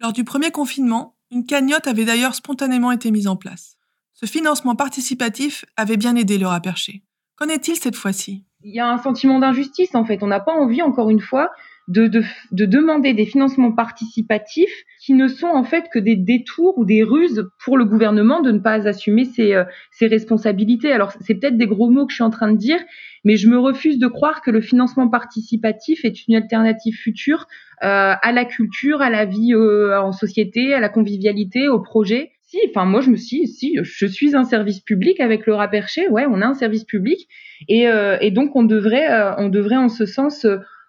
Lors 0.00 0.12
du 0.12 0.24
premier 0.24 0.50
confinement, 0.50 1.16
une 1.30 1.46
cagnotte 1.46 1.86
avait 1.86 2.04
d'ailleurs 2.04 2.34
spontanément 2.34 2.92
été 2.92 3.10
mise 3.10 3.26
en 3.26 3.36
place. 3.36 3.76
Ce 4.12 4.26
financement 4.26 4.76
participatif 4.76 5.64
avait 5.76 5.96
bien 5.96 6.14
aidé 6.14 6.38
le 6.38 6.46
Raperché. 6.46 7.02
Qu'en 7.36 7.48
est-il 7.48 7.76
cette 7.76 7.96
fois-ci? 7.96 8.44
Il 8.62 8.74
y 8.74 8.80
a 8.80 8.88
un 8.88 8.98
sentiment 8.98 9.38
d'injustice 9.40 9.94
en 9.94 10.04
fait. 10.04 10.22
On 10.22 10.28
n'a 10.28 10.40
pas 10.40 10.52
envie, 10.52 10.82
encore 10.82 11.10
une 11.10 11.20
fois, 11.20 11.50
de, 11.88 12.06
de, 12.06 12.22
de, 12.52 12.64
demander 12.64 13.12
des 13.12 13.26
financements 13.26 13.72
participatifs 13.72 14.84
qui 15.00 15.12
ne 15.12 15.28
sont 15.28 15.48
en 15.48 15.64
fait 15.64 15.84
que 15.92 15.98
des 15.98 16.16
détours 16.16 16.78
ou 16.78 16.84
des 16.84 17.02
ruses 17.02 17.48
pour 17.62 17.76
le 17.76 17.84
gouvernement 17.84 18.40
de 18.40 18.52
ne 18.52 18.58
pas 18.58 18.88
assumer 18.88 19.24
ses, 19.24 19.54
euh, 19.54 19.64
ses 19.92 20.06
responsabilités. 20.06 20.92
Alors 20.92 21.12
c'est 21.20 21.34
peut-être 21.34 21.58
des 21.58 21.66
gros 21.66 21.90
mots 21.90 22.06
que 22.06 22.12
je 22.12 22.16
suis 22.16 22.24
en 22.24 22.30
train 22.30 22.50
de 22.50 22.56
dire, 22.56 22.78
mais 23.24 23.36
je 23.36 23.48
me 23.48 23.58
refuse 23.58 23.98
de 23.98 24.06
croire 24.06 24.40
que 24.40 24.50
le 24.50 24.62
financement 24.62 25.08
participatif 25.08 26.04
est 26.04 26.26
une 26.26 26.36
alternative 26.36 26.94
future 26.94 27.46
euh, 27.82 28.14
à 28.20 28.32
la 28.32 28.44
culture, 28.46 29.02
à 29.02 29.10
la 29.10 29.26
vie 29.26 29.52
euh, 29.52 30.00
en 30.00 30.12
société, 30.12 30.72
à 30.72 30.80
la 30.80 30.88
convivialité, 30.88 31.68
au 31.68 31.80
projet. 31.80 32.30
Si, 32.46 32.58
enfin 32.68 32.84
moi 32.84 33.00
je 33.00 33.10
me 33.10 33.16
suis, 33.16 33.46
si 33.48 33.76
je 33.82 34.06
suis 34.06 34.36
un 34.36 34.44
service 34.44 34.80
public 34.80 35.18
avec 35.20 35.44
le 35.46 35.54
Raperché, 35.54 36.08
ouais, 36.08 36.24
on 36.30 36.40
a 36.40 36.46
un 36.46 36.54
service 36.54 36.84
public 36.84 37.26
et, 37.68 37.88
euh, 37.88 38.16
et 38.20 38.30
donc 38.30 38.54
on 38.54 38.62
devrait, 38.62 39.10
euh, 39.10 39.34
on 39.38 39.48
devrait 39.48 39.76
en 39.76 39.88
ce 39.88 40.06
sens 40.06 40.46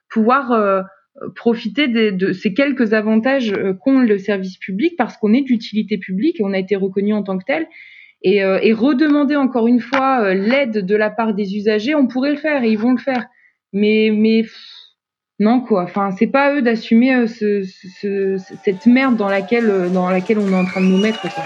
pouvoir 0.10 0.52
euh, 0.52 0.81
profiter 1.36 1.88
de, 1.88 2.10
de, 2.10 2.34
ces 2.34 2.54
quelques 2.54 2.94
avantages 2.94 3.54
euh, 3.54 3.74
qu'ont 3.74 4.00
le 4.00 4.18
service 4.18 4.57
public 4.57 4.96
parce 4.98 5.16
qu'on 5.18 5.34
est 5.34 5.42
d'utilité 5.42 5.98
publique 5.98 6.40
et 6.40 6.44
on 6.44 6.52
a 6.54 6.57
été 6.57 6.75
reconnu 6.75 7.13
en 7.13 7.24
tant 7.24 7.38
que 7.38 7.46
tel. 7.46 7.68
Et, 8.22 8.44
euh, 8.44 8.60
et 8.62 8.74
redemander 8.74 9.36
encore 9.36 9.68
une 9.68 9.80
fois 9.80 10.33
l'aide 10.33 10.85
de 10.85 10.95
la 10.95 11.09
part 11.09 11.33
des 11.33 11.56
usagers, 11.56 11.95
on 11.95 12.07
pourrait 12.07 12.31
le 12.31 12.38
faire 12.38 12.64
et 12.64 12.69
ils 12.69 12.78
vont 12.78 12.92
le 12.92 12.97
faire. 12.97 13.26
Mais, 13.71 14.09
mais 14.14 14.45
non 15.40 15.62
quoi. 15.62 15.83
Enfin, 15.83 16.12
c'est 16.12 16.28
pas 16.28 16.47
à 16.47 16.54
eux 16.56 16.62
d'assumer 16.62 17.28
ce, 17.28 17.64
ce, 17.64 18.38
cette 18.64 18.85
merde 18.85 19.16
dans 19.16 19.30
laquelle, 19.30 19.92
dans 19.94 20.09
laquelle 20.09 20.40
on 20.40 20.50
est 20.50 20.56
en 20.56 20.66
train 20.66 20.81
de 20.81 20.88
nous 20.88 20.97
mettre. 20.97 21.21
Quoi. 21.21 21.44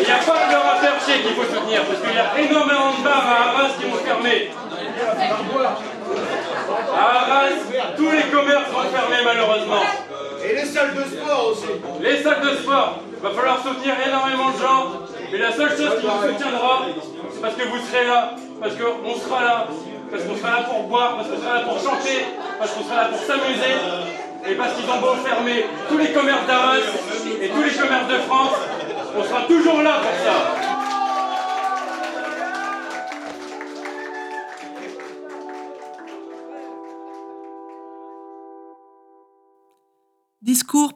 Il 0.00 0.08
n'y 0.08 0.12
a 0.12 0.16
pas 0.16 0.32
que 0.32 0.52
le 0.52 0.58
Raperché 0.58 1.22
qu'il 1.22 1.34
faut 1.34 1.44
soutenir 1.44 1.84
parce 1.86 2.00
qu'il 2.00 2.14
y 2.14 2.18
a 2.18 2.50
énormément 2.50 2.98
de 2.98 3.04
bars 3.04 3.26
à 3.26 3.50
Arras 3.50 3.74
qui 3.78 3.88
vont 3.88 3.96
fermer. 3.98 4.50
À 5.62 7.00
Arras, 7.00 7.48
tous 7.96 8.10
les 8.10 8.22
commerces 8.30 8.68
vont 8.70 8.82
fermer 8.82 9.22
malheureusement. 9.24 9.82
Et 10.44 10.54
les 10.54 10.64
salles 10.64 10.94
de 10.94 11.02
sport 11.02 11.48
aussi. 11.50 11.72
Les 12.00 12.22
salles 12.22 12.40
de 12.40 12.56
sport. 12.56 12.98
Il 13.16 13.22
va 13.22 13.30
falloir 13.30 13.62
soutenir 13.62 13.94
énormément 14.06 14.50
de 14.50 14.58
gens. 14.58 14.92
Mais 15.32 15.38
la 15.38 15.52
seule 15.52 15.70
chose 15.70 16.00
qui 16.00 16.06
vous 16.06 16.28
soutiendra, 16.28 16.86
c'est 17.32 17.40
parce 17.40 17.54
que 17.54 17.62
vous 17.62 17.78
serez 17.86 18.06
là. 18.06 18.34
Parce 18.60 18.74
qu'on 18.74 19.14
sera 19.14 19.44
là. 19.44 19.66
Parce 20.10 20.22
qu'on 20.24 20.36
sera 20.36 20.50
là 20.50 20.62
pour 20.68 20.82
boire. 20.84 21.16
Parce 21.16 21.28
qu'on 21.28 21.40
sera 21.40 21.54
là 21.54 21.60
pour 21.62 21.78
chanter. 21.78 22.26
Parce 22.58 22.72
qu'on 22.72 22.84
sera 22.84 22.96
là 22.96 23.08
pour 23.08 23.18
s'amuser. 23.18 23.74
Et 24.46 24.54
parce 24.56 24.74
qu'ils 24.74 24.90
ont 24.90 25.00
beau 25.00 25.14
fermer 25.24 25.64
tous 25.88 25.96
les 25.96 26.12
commerces 26.12 26.46
d'Arras 26.46 26.76
et 27.40 27.48
tous 27.48 27.62
les 27.62 27.70
commerces 27.70 28.08
de 28.08 28.18
France, 28.28 28.52
on 29.16 29.24
sera 29.24 29.40
toujours 29.42 29.80
là 29.82 29.92
pour 30.02 30.12
ça. 30.20 30.63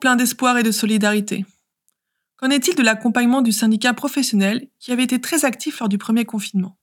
Plein 0.00 0.16
d'espoir 0.16 0.56
et 0.58 0.62
de 0.62 0.70
solidarité. 0.70 1.44
Qu'en 2.36 2.50
est-il 2.50 2.76
de 2.76 2.82
l'accompagnement 2.82 3.42
du 3.42 3.50
syndicat 3.50 3.94
professionnel 3.94 4.68
qui 4.78 4.92
avait 4.92 5.02
été 5.02 5.20
très 5.20 5.44
actif 5.44 5.80
lors 5.80 5.88
du 5.88 5.98
premier 5.98 6.24
confinement? 6.24 6.76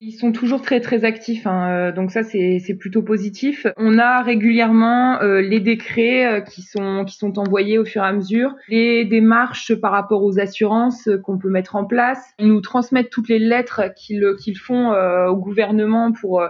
Ils 0.00 0.12
sont 0.12 0.30
toujours 0.30 0.60
très 0.60 0.80
très 0.80 1.04
actifs, 1.04 1.46
hein, 1.46 1.90
donc 1.90 2.10
ça 2.10 2.22
c'est 2.22 2.76
plutôt 2.78 3.02
positif. 3.02 3.66
On 3.78 3.98
a 3.98 4.22
régulièrement 4.22 5.22
euh, 5.22 5.40
les 5.40 5.58
décrets 5.58 6.26
euh, 6.26 6.40
qui 6.42 6.60
sont 6.60 7.04
qui 7.06 7.16
sont 7.16 7.38
envoyés 7.38 7.78
au 7.78 7.86
fur 7.86 8.02
et 8.02 8.06
à 8.06 8.12
mesure, 8.12 8.54
les 8.68 9.06
démarches 9.06 9.74
par 9.74 9.92
rapport 9.92 10.22
aux 10.22 10.38
assurances 10.38 11.08
euh, 11.08 11.16
qu'on 11.16 11.38
peut 11.38 11.48
mettre 11.48 11.76
en 11.76 11.86
place. 11.86 12.22
Ils 12.38 12.48
nous 12.48 12.60
transmettent 12.60 13.08
toutes 13.08 13.30
les 13.30 13.38
lettres 13.38 13.84
qu'ils 13.96 14.36
qu'ils 14.38 14.58
font 14.58 14.92
euh, 14.92 15.28
au 15.28 15.36
gouvernement 15.36 16.12
pour 16.12 16.42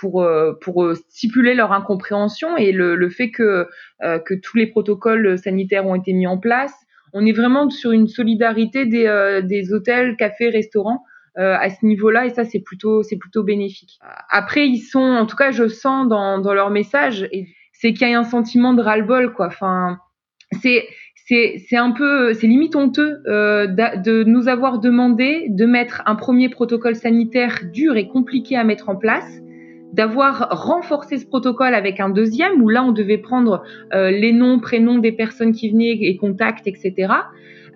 pour, 0.00 0.26
pour 0.60 0.92
stipuler 0.94 1.54
leur 1.54 1.72
incompréhension 1.72 2.56
et 2.56 2.72
le, 2.72 3.10
fait 3.10 3.30
que, 3.30 3.68
euh, 4.02 4.18
que 4.18 4.34
tous 4.34 4.56
les 4.56 4.66
protocoles 4.66 5.38
sanitaires 5.38 5.86
ont 5.86 5.94
été 5.94 6.12
mis 6.12 6.26
en 6.26 6.38
place. 6.38 6.74
on 7.12 7.26
est 7.26 7.32
vraiment 7.32 7.68
sur 7.68 7.92
une 7.92 8.08
solidarité 8.08 8.86
des, 8.86 9.72
hôtels, 9.72 10.16
cafés, 10.16 10.48
restaurants 10.48 11.04
à 11.36 11.70
ce 11.70 11.86
niveau-là 11.86 12.26
et 12.26 12.30
ça 12.30 12.44
c'est 12.44 12.60
plutôt 12.60 13.02
c'est 13.02 13.16
plutôt 13.16 13.42
bénéfique. 13.42 13.98
Après 14.28 14.68
ils 14.68 14.80
sont 14.80 15.00
en 15.00 15.26
tout 15.26 15.36
cas 15.36 15.52
je 15.52 15.68
sens 15.68 16.08
dans, 16.08 16.52
leur 16.52 16.70
message 16.70 17.28
c'est 17.72 17.92
qu'il 17.92 18.08
y 18.08 18.14
a 18.14 18.18
un 18.18 18.24
sentiment 18.24 18.74
de 18.74 18.82
ras-le-bol 18.82 19.32
quoi. 19.32 19.46
Enfin 19.46 19.98
c'est 20.60 20.86
c'est 21.68 21.76
un 21.76 21.92
peu, 21.92 22.34
c'est 22.34 22.46
limite 22.46 22.74
honteux 22.74 23.22
euh, 23.26 23.66
de 23.66 24.24
nous 24.24 24.48
avoir 24.48 24.80
demandé 24.80 25.46
de 25.48 25.64
mettre 25.64 26.02
un 26.06 26.16
premier 26.16 26.48
protocole 26.48 26.96
sanitaire 26.96 27.60
dur 27.72 27.96
et 27.96 28.08
compliqué 28.08 28.56
à 28.56 28.64
mettre 28.64 28.88
en 28.88 28.96
place, 28.96 29.28
d'avoir 29.92 30.48
renforcé 30.50 31.18
ce 31.18 31.26
protocole 31.26 31.74
avec 31.74 32.00
un 32.00 32.10
deuxième 32.10 32.62
où 32.62 32.68
là 32.68 32.84
on 32.84 32.92
devait 32.92 33.18
prendre 33.18 33.62
euh, 33.92 34.10
les 34.10 34.32
noms, 34.32 34.60
prénoms 34.60 34.98
des 34.98 35.12
personnes 35.12 35.52
qui 35.52 35.70
venaient 35.70 35.96
et 36.00 36.16
contacts, 36.16 36.66
etc. 36.66 37.08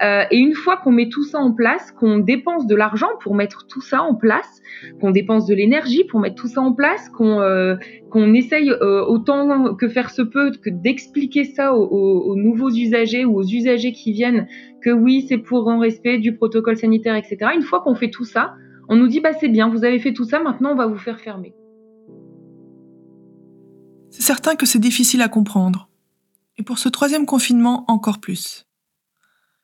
Euh, 0.03 0.25
et 0.31 0.39
une 0.39 0.55
fois 0.55 0.77
qu'on 0.77 0.91
met 0.91 1.09
tout 1.09 1.23
ça 1.23 1.39
en 1.39 1.53
place, 1.53 1.93
qu'on 1.93 2.19
dépense 2.19 2.67
de 2.67 2.75
l'argent 2.75 3.09
pour 3.21 3.35
mettre 3.35 3.67
tout 3.67 3.81
ça 3.81 4.03
en 4.03 4.15
place, 4.15 4.63
qu'on 5.01 5.11
dépense 5.11 5.47
de 5.47 5.55
l'énergie 5.55 6.05
pour 6.05 6.21
mettre 6.21 6.37
tout 6.37 6.49
ça 6.49 6.61
en 6.61 6.73
place, 6.73 7.09
qu'on 7.11 7.41
euh, 7.41 7.77
qu'on 8.11 8.35
essaye 8.35 8.71
euh, 8.71 9.05
autant 9.05 9.75
que 9.75 9.89
faire 9.89 10.11
se 10.11 10.23
peut 10.23 10.53
que 10.53 10.71
d'expliquer 10.71 11.45
ça 11.45 11.75
aux, 11.75 11.87
aux, 11.87 12.37
nouveaux 12.37 12.71
usagers 12.71 13.25
ou 13.25 13.37
aux 13.37 13.47
usagers 13.47 13.93
qui 13.93 14.13
viennent 14.13 14.47
que 14.83 14.91
oui, 14.91 15.25
c'est 15.29 15.39
pour 15.39 15.71
un 15.71 15.81
respect 15.81 16.19
du 16.19 16.37
protocole 16.37 16.77
sanitaire, 16.77 17.17
etc. 17.17 17.53
Une 17.55 17.63
fois 17.63 17.81
qu'on 17.81 17.95
fait 17.95 18.11
tout 18.11 18.25
ça, 18.25 18.55
on 18.89 18.97
nous 18.97 19.07
dit 19.07 19.21
bah 19.21 19.33
c'est 19.33 19.49
bien, 19.49 19.69
vous 19.69 19.85
avez 19.85 19.99
fait 19.99 20.13
tout 20.13 20.25
ça, 20.25 20.41
maintenant 20.41 20.73
on 20.73 20.77
va 20.77 20.87
vous 20.87 20.99
faire 20.99 21.21
fermer. 21.21 21.55
C'est 24.17 24.23
certain 24.23 24.55
que 24.55 24.65
c'est 24.65 24.79
difficile 24.79 25.23
à 25.23 25.29
comprendre. 25.29 25.89
Et 26.57 26.63
pour 26.63 26.79
ce 26.79 26.89
troisième 26.89 27.27
confinement, 27.27 27.85
encore 27.89 28.21
plus. 28.21 28.65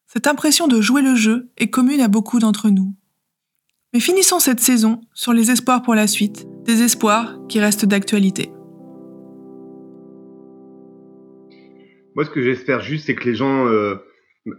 Cette 0.08 0.26
impression 0.26 0.66
de 0.66 0.80
jouer 0.80 1.02
le 1.02 1.14
jeu 1.14 1.52
est 1.56 1.70
commune 1.70 2.00
à 2.00 2.08
beaucoup 2.08 2.40
d'entre 2.40 2.68
nous. 2.68 2.92
Mais 3.94 4.00
finissons 4.00 4.40
cette 4.40 4.58
saison 4.58 5.02
sur 5.14 5.32
les 5.32 5.52
espoirs 5.52 5.82
pour 5.82 5.94
la 5.94 6.08
suite, 6.08 6.48
des 6.64 6.82
espoirs 6.82 7.38
qui 7.48 7.60
restent 7.60 7.84
d'actualité. 7.84 8.50
Moi, 12.16 12.24
ce 12.24 12.30
que 12.30 12.42
j'espère 12.42 12.80
juste, 12.80 13.06
c'est 13.06 13.14
que 13.14 13.28
les 13.28 13.36
gens, 13.36 13.68
euh, 13.68 14.04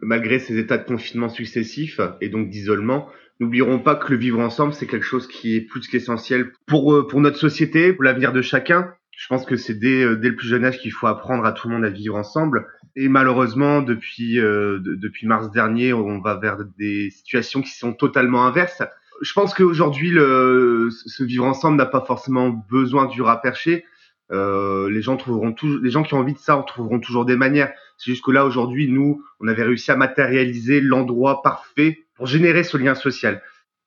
malgré 0.01 0.39
ces 0.39 0.57
états 0.57 0.77
de 0.77 0.85
confinement 0.85 1.27
successifs 1.27 1.99
et 2.21 2.29
donc 2.29 2.49
d'isolement, 2.49 3.09
n'oublieront 3.41 3.79
pas 3.79 3.97
que 3.97 4.13
le 4.13 4.17
vivre 4.17 4.39
ensemble, 4.39 4.73
c'est 4.73 4.87
quelque 4.87 5.05
chose 5.05 5.27
qui 5.27 5.57
est 5.57 5.61
plus 5.61 5.85
qu'essentiel 5.89 6.53
pour, 6.65 6.93
euh, 6.93 7.05
pour 7.05 7.19
notre 7.19 7.37
société, 7.37 7.91
pour 7.91 8.05
l'avenir 8.05 8.31
de 8.31 8.41
chacun. 8.41 8.93
Je 9.17 9.27
pense 9.27 9.45
que 9.45 9.55
c'est 9.55 9.75
dès, 9.75 10.03
euh, 10.03 10.15
dès 10.15 10.29
le 10.29 10.35
plus 10.35 10.47
jeune 10.47 10.65
âge 10.65 10.79
qu'il 10.79 10.91
faut 10.91 11.07
apprendre 11.07 11.45
à 11.45 11.51
tout 11.51 11.67
le 11.67 11.75
monde 11.75 11.85
à 11.85 11.89
vivre 11.89 12.15
ensemble. 12.15 12.67
Et 12.95 13.07
malheureusement, 13.07 13.81
depuis 13.81 14.39
euh, 14.39 14.79
depuis 14.81 15.27
mars 15.27 15.51
dernier, 15.51 15.93
on 15.93 16.19
va 16.19 16.35
vers 16.35 16.57
des 16.77 17.09
situations 17.11 17.61
qui 17.61 17.71
sont 17.71 17.93
totalement 17.93 18.45
inverses. 18.45 18.83
Je 19.21 19.33
pense 19.33 19.53
qu'aujourd'hui, 19.53 20.09
ce 20.11 21.23
vivre 21.23 21.45
ensemble 21.45 21.77
n'a 21.77 21.85
pas 21.85 22.01
forcément 22.01 22.49
besoin 22.49 23.05
du 23.05 23.21
rat 23.21 23.39
perché. 23.39 23.85
Euh, 24.31 24.89
les 24.89 25.01
gens 25.01 25.17
trouveront 25.17 25.51
toujours, 25.51 25.81
les 25.83 25.89
gens 25.89 26.03
qui 26.03 26.13
ont 26.13 26.19
envie 26.19 26.33
de 26.33 26.39
ça, 26.39 26.55
en 26.55 26.63
trouveront 26.63 26.99
toujours 26.99 27.25
des 27.25 27.35
manières. 27.35 27.71
C'est 27.97 28.11
juste 28.11 28.23
que 28.23 28.31
là, 28.31 28.45
aujourd'hui, 28.45 28.87
nous, 28.87 29.23
on 29.39 29.47
avait 29.47 29.63
réussi 29.63 29.91
à 29.91 29.97
matérialiser 29.97 30.79
l'endroit 30.79 31.41
parfait 31.41 32.05
pour 32.15 32.27
générer 32.27 32.63
ce 32.63 32.77
lien 32.77 32.95
social. 32.95 33.41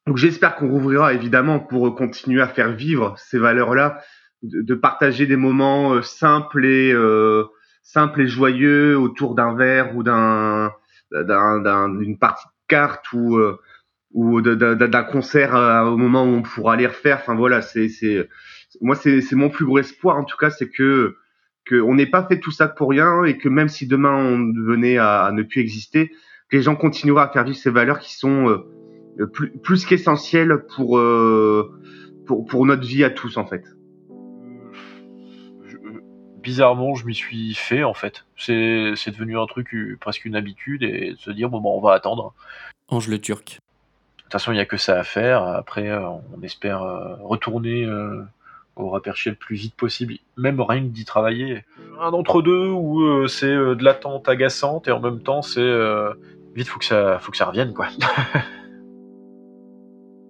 Donc, 0.07 0.19
j'espère 0.19 0.57
qu'on 0.57 0.69
rouvrira 0.69 1.15
évidemment 1.15 1.61
pour 1.61 1.95
continuer 1.95 2.43
à 2.43 2.49
faire 2.49 2.73
vivre 2.73 3.15
ces 3.17 3.39
valeurs-là, 3.39 4.03
de, 4.45 4.75
partager 4.75 5.27
des 5.27 5.37
moments 5.37 5.95
euh, 5.95 6.03
simples 6.03 6.65
et 6.65 6.93
euh, 6.93 7.45
simple 7.83 8.23
et 8.23 8.27
joyeux 8.27 8.99
autour 8.99 9.35
d'un 9.35 9.55
verre 9.55 9.97
ou 9.97 10.03
d'un 10.03 10.73
d'une 11.13 12.19
partie 12.19 12.47
de 12.47 12.53
cartes 12.69 13.13
ou 13.13 13.37
euh, 13.37 13.59
ou 14.13 14.41
d'un 14.41 15.05
concert 15.05 15.55
euh, 15.57 15.85
au 15.85 15.97
moment 15.97 16.25
où 16.25 16.29
on 16.29 16.43
pourra 16.43 16.77
les 16.77 16.87
refaire. 16.87 17.19
Enfin 17.21 17.35
voilà, 17.35 17.63
c'est 17.63 17.89
moi 18.81 18.97
c'est 18.97 19.33
mon 19.33 19.51
plus 19.51 19.65
gros 19.65 19.79
espoir 19.79 20.17
en 20.17 20.25
tout 20.25 20.37
cas, 20.37 20.51
c'est 20.51 20.69
que 20.69 21.17
que 21.65 21.77
on 21.77 21.95
n'ait 21.95 22.11
pas 22.11 22.27
fait 22.27 22.41
tout 22.41 22.51
ça 22.51 22.69
pour 22.69 22.91
rien 22.91 23.25
et 23.25 23.39
que 23.39 23.49
même 23.49 23.69
si 23.69 23.87
demain 23.87 24.15
on 24.15 24.53
venait 24.67 24.99
à, 24.99 25.31
ne 25.33 25.43
plus 25.43 25.61
exister, 25.61 26.13
les 26.53 26.63
gens 26.63 26.77
continueront 26.77 27.21
à 27.21 27.29
faire 27.29 27.45
vivre 27.45 27.57
ces 27.57 27.71
valeurs 27.71 27.99
qui 27.99 28.15
sont 28.15 28.49
euh, 28.49 29.27
plus 29.27 29.51
plus 29.63 29.85
qu'essentielles 29.85 30.65
pour 30.75 31.01
pour 32.27 32.45
pour 32.47 32.67
notre 32.67 32.87
vie 32.87 33.05
à 33.05 33.11
tous 33.11 33.37
en 33.37 33.47
fait 33.47 33.65
bizarrement, 36.45 36.95
je 36.95 37.07
m'y 37.07 37.15
suis 37.15 37.55
fait 37.55 37.83
en 37.83 37.95
fait. 37.95 38.25
C'est 38.37 39.11
devenu 39.11 39.37
un 39.39 39.47
truc 39.47 39.75
euh, 39.75 39.97
presque 40.01 40.25
une 40.25 40.37
habitude 40.37 40.85
et 40.85 41.15
de 41.15 41.19
se 41.19 41.33
dire 41.33 41.49
bon, 41.49 41.61
bon 41.61 41.77
on 41.77 41.81
va 41.81 41.95
attendre. 41.95 42.33
Ange 42.89 43.09
le 43.09 43.21
Turc. 43.21 43.59
De 44.19 44.23
toute 44.23 44.33
façon, 44.33 44.53
il 44.53 44.57
n'y 44.57 44.61
a 44.61 44.67
que 44.67 44.77
ça 44.77 44.99
à 44.99 45.03
faire. 45.03 45.43
Après, 45.43 45.89
euh, 45.89 46.09
on 46.09 46.43
espère 46.43 46.83
euh, 46.83 47.17
retourner 47.21 47.89
au 48.77 48.91
Raperché 48.91 49.31
le 49.31 49.37
plus 49.37 49.57
vite 49.57 49.75
possible, 49.75 50.15
même 50.37 50.61
rien 50.61 50.81
que 50.81 50.89
d'y 50.89 51.05
travailler. 51.05 51.65
Un 52.01 52.11
d'entre-deux 52.11 52.69
où 52.69 53.27
c'est 53.29 53.47
de 53.47 53.85
l'attente 53.85 54.29
agaçante 54.29 54.89
et 54.89 54.91
en 54.91 55.01
même 55.01 55.21
temps 55.21 55.43
c'est 55.43 55.73
vite, 56.57 56.69
faut 56.69 56.81
que 56.81 56.85
ça, 56.85 57.19
faut 57.21 57.31
que 57.31 57.37
ça 57.37 57.47
revienne 57.47 57.73
quoi. 57.73 57.87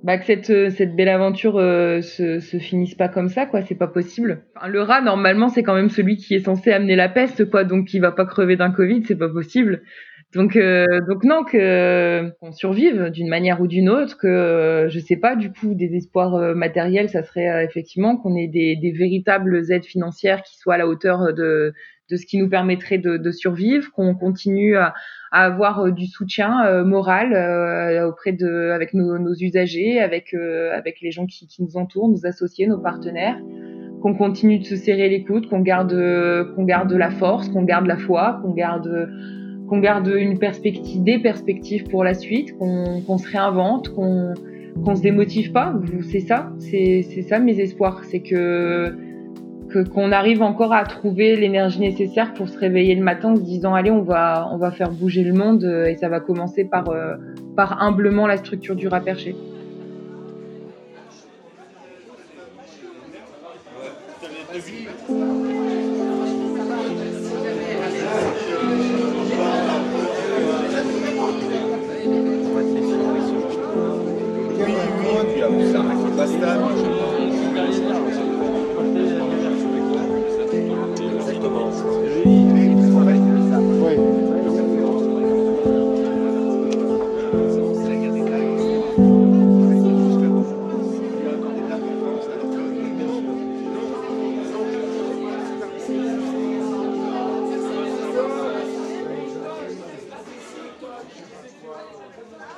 bah, 0.05 0.19
que 0.19 0.27
cette, 0.27 0.51
euh, 0.51 0.69
cette 0.69 0.95
belle 0.95 1.09
aventure 1.09 1.57
euh, 1.57 2.03
se, 2.03 2.39
se 2.39 2.59
finisse 2.59 2.95
pas 2.95 3.09
comme 3.09 3.31
ça, 3.31 3.47
quoi. 3.47 3.63
C'est 3.63 3.75
pas 3.75 3.89
possible. 3.89 4.43
Enfin, 4.55 4.69
le 4.69 4.83
rat, 4.83 5.01
normalement, 5.01 5.49
c'est 5.49 5.63
quand 5.63 5.75
même 5.75 5.89
celui 5.89 6.19
qui 6.19 6.35
est 6.35 6.45
censé 6.45 6.71
amener 6.73 6.95
la 6.95 7.09
peste, 7.09 7.49
quoi. 7.51 7.65
Donc, 7.65 7.87
qui 7.87 8.01
va 8.01 8.13
pas 8.13 8.27
crever 8.27 8.57
d'un 8.57 8.71
Covid, 8.71 9.03
c'est 9.09 9.17
pas 9.17 9.31
possible. 9.31 9.83
Donc, 10.35 10.57
euh, 10.57 10.85
donc 11.09 11.25
non, 11.25 11.43
que 11.45 12.29
qu'on 12.39 12.53
survive 12.53 13.09
d'une 13.11 13.29
manière 13.29 13.63
ou 13.63 13.67
d'une 13.67 13.89
autre, 13.89 14.19
que 14.19 14.89
je 14.91 14.99
sais 14.99 15.17
pas, 15.17 15.37
du 15.37 15.51
coup, 15.51 15.75
des 15.75 15.95
espoirs 15.95 16.55
matériels, 16.55 17.09
ça 17.09 17.23
serait 17.23 17.65
effectivement 17.65 18.19
qu'on 18.19 18.37
ait 18.37 18.49
des, 18.49 18.77
des 18.77 18.93
véritables 18.93 19.73
aides 19.73 19.87
financières 19.87 20.43
qui 20.43 20.59
soient 20.59 20.75
à 20.75 20.79
la 20.79 20.87
hauteur 20.87 21.33
de 21.33 21.73
de 22.11 22.17
ce 22.17 22.27
qui 22.27 22.39
nous 22.39 22.49
permettrait 22.49 22.99
de, 22.99 23.17
de 23.17 23.31
survivre, 23.31 23.91
qu'on 23.93 24.15
continue 24.15 24.77
à, 24.77 24.95
à 25.33 25.45
avoir 25.45 25.81
euh, 25.81 25.91
du 25.91 26.07
soutien 26.07 26.65
euh, 26.65 26.85
moral 26.85 27.33
euh, 27.35 28.09
auprès 28.09 28.33
de, 28.33 28.71
avec 28.71 28.95
nos, 28.95 29.19
nos 29.19 29.35
usagers, 29.35 30.01
avec 30.01 30.35
avec 30.35 31.01
les 31.01 31.11
gens 31.11 31.27
qui, 31.27 31.47
qui, 31.47 31.63
nous 31.63 31.77
entourent, 31.77 32.09
nos 32.09 32.27
associés, 32.27 32.67
nos 32.67 32.79
partenaires, 32.79 33.39
qu'on 34.03 34.15
continue 34.15 34.59
de 34.59 34.65
se 34.65 34.77
serrer 34.77 35.09
les 35.09 35.25
coudes, 35.25 35.49
qu'on 35.49 35.61
garde 35.61 35.95
qu'on 36.55 36.65
garde 36.65 36.93
la 36.93 37.11
force, 37.11 37.49
qu'on 37.49 37.63
garde 37.65 37.87
la 37.87 37.97
foi, 37.97 38.41
qu'on 38.43 38.53
garde 38.53 39.11
qu'on 39.69 39.79
garde 39.79 40.09
une 40.09 40.39
perspective, 40.39 41.03
des 41.03 41.19
perspectives 41.19 41.85
pour 41.85 42.05
la 42.05 42.15
suite, 42.15 42.57
qu'on 42.59 43.01
qu'on 43.01 43.19
se 43.19 43.29
réinvente, 43.29 43.89
qu'on 43.89 44.35
qu'on 44.85 44.95
se 44.95 45.03
démotive 45.03 45.53
pas. 45.53 45.75
C'est 46.11 46.21
ça, 46.21 46.53
c'est 46.59 47.03
c'est 47.03 47.23
ça 47.23 47.39
mes 47.39 47.59
espoirs, 47.61 48.05
c'est 48.05 48.21
que 48.21 48.95
qu'on 49.83 50.13
arrive 50.13 50.43
encore 50.43 50.73
à 50.73 50.85
trouver 50.85 51.37
l'énergie 51.37 51.81
nécessaire 51.81 52.35
pour 52.35 52.49
se 52.49 52.59
réveiller 52.59 52.95
le 52.95 53.03
matin 53.03 53.33
en 53.33 53.37
se 53.37 53.43
disant 53.43 53.75
allez 53.75 53.91
on 53.91 54.03
va 54.03 54.49
on 54.53 54.57
va 54.57 54.71
faire 54.71 54.91
bouger 54.91 55.25
le 55.25 55.33
monde 55.33 55.65
euh, 55.65 55.87
et 55.87 55.97
ça 55.97 56.09
va 56.09 56.21
commencer 56.21 56.65
par 56.65 56.89
euh, 56.91 57.17
par 57.57 57.83
humblement 57.83 58.27
la 58.27 58.37
structure 58.37 58.77
du 58.77 58.89
rat 58.89 59.01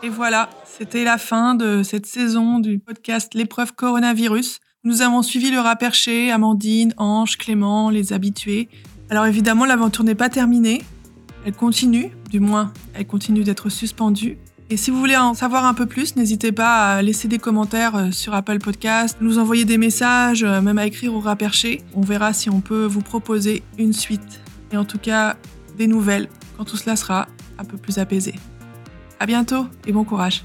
Et 0.07 0.09
voilà, 0.09 0.49
c'était 0.65 1.03
la 1.03 1.19
fin 1.19 1.57
de 1.57 1.83
cette 1.83 2.07
saison 2.07 2.61
du 2.61 2.79
podcast 2.79 3.35
L'épreuve 3.35 3.73
coronavirus. 3.73 4.61
Nous 4.85 5.03
avons 5.03 5.21
suivi 5.21 5.51
le 5.51 5.59
rat 5.59 5.75
perché, 5.75 6.31
Amandine, 6.31 6.95
Ange, 6.97 7.37
Clément, 7.37 7.91
les 7.91 8.13
habitués. 8.13 8.69
Alors 9.11 9.27
évidemment, 9.27 9.65
l'aventure 9.65 10.05
n'est 10.05 10.15
pas 10.15 10.29
terminée. 10.29 10.85
Elle 11.45 11.55
continue, 11.55 12.13
du 12.31 12.39
moins, 12.39 12.73
elle 12.95 13.09
continue 13.09 13.43
d'être 13.43 13.69
suspendue. 13.69 14.39
Et 14.71 14.77
si 14.77 14.93
vous 14.93 15.01
voulez 15.01 15.17
en 15.17 15.35
savoir 15.35 15.65
un 15.65 15.75
peu 15.75 15.87
plus, 15.87 16.15
n'hésitez 16.15 16.53
pas 16.53 16.93
à 16.93 17.03
laisser 17.03 17.27
des 17.27 17.39
commentaires 17.39 17.97
euh, 17.97 18.11
sur 18.13 18.33
Apple 18.33 18.61
Podcast, 18.61 19.17
nous 19.21 19.41
envoyer 19.41 19.65
des 19.65 19.77
messages, 19.77 20.45
euh, 20.45 20.61
même 20.61 20.79
à 20.79 20.87
écrire 20.87 21.15
au 21.15 21.19
rat 21.19 21.35
perché. 21.35 21.83
On 21.97 22.01
verra 22.01 22.33
si 22.33 22.49
on 22.49 22.61
peut 22.61 22.85
vous 22.85 23.03
proposer 23.03 23.65
une 23.77 23.93
suite. 23.93 24.41
Et 24.71 24.77
en 24.77 24.85
tout 24.85 24.99
cas, 24.99 25.37
des 25.77 25.89
nouvelles 25.89 26.29
quand 26.57 26.65
tout 26.65 26.77
cela 26.77 26.95
sera 26.95 27.27
un 27.59 27.65
peu 27.65 27.77
plus 27.77 27.99
apaisée. 27.99 28.37
À 29.19 29.27
bientôt 29.27 29.67
et 29.87 29.93
bon 29.93 30.05
courage. 30.05 30.45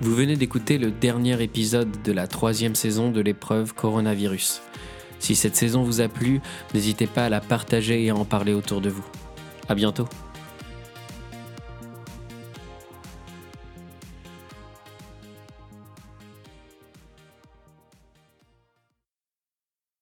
Vous 0.00 0.14
venez 0.14 0.36
d'écouter 0.36 0.76
le 0.76 0.90
dernier 0.90 1.42
épisode 1.42 2.02
de 2.02 2.12
la 2.12 2.26
troisième 2.26 2.74
saison 2.74 3.10
de 3.10 3.20
l'épreuve 3.20 3.74
coronavirus. 3.74 4.60
Si 5.20 5.34
cette 5.34 5.56
saison 5.56 5.82
vous 5.82 6.02
a 6.02 6.08
plu, 6.08 6.40
n'hésitez 6.74 7.06
pas 7.06 7.24
à 7.24 7.28
la 7.30 7.40
partager 7.40 8.04
et 8.04 8.10
à 8.10 8.14
en 8.14 8.26
parler 8.26 8.52
autour 8.52 8.82
de 8.82 8.90
vous. 8.90 9.04
À 9.68 9.74
bientôt. 9.74 10.06